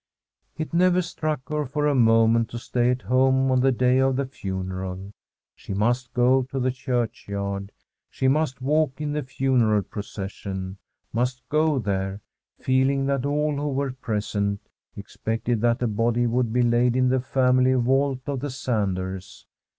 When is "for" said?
1.67-1.85